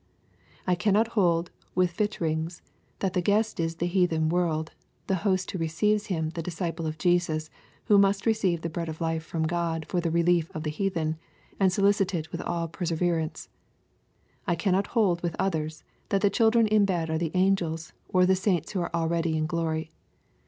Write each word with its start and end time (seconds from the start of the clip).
—I 0.65 0.73
cannot 0.73 1.09
hold 1.09 1.51
with 1.75 1.95
Vitringa, 1.95 2.59
that 3.01 3.13
the 3.13 3.21
guest 3.21 3.59
is 3.59 3.75
the 3.75 3.85
heathen 3.85 4.29
world, 4.29 4.71
the 5.05 5.17
host 5.21 5.51
who 5.51 5.59
receives 5.59 6.07
him 6.07 6.29
the 6.31 6.41
disciples 6.41 6.87
of 6.87 6.97
Je 6.97 7.19
sus, 7.19 7.51
who 7.85 7.99
must 7.99 8.25
receive 8.25 8.63
bread 8.73 8.89
of 8.89 8.99
life 8.99 9.23
from 9.23 9.43
God 9.43 9.85
for 9.87 10.01
the 10.01 10.09
relief 10.09 10.49
of 10.55 10.63
the 10.63 10.71
heathen, 10.71 11.17
and 11.59 11.71
solicit 11.71 12.15
it 12.15 12.31
with 12.31 12.41
all 12.41 12.67
perseverance.— 12.67 13.47
^I 14.47 14.57
cannot 14.57 14.87
hold 14.97 15.21
with 15.21 15.35
others, 15.37 15.83
that 16.09 16.21
the 16.21 16.31
children 16.31 16.65
in 16.65 16.83
bed 16.83 17.11
are 17.11 17.19
the 17.19 17.29
angels, 17.35 17.93
or 18.09 18.25
the 18.25 18.35
saints 18.35 18.71
who 18.71 18.81
are 18.81 18.95
already 18.95 19.37
in 19.37 19.45
glory. 19.45 19.91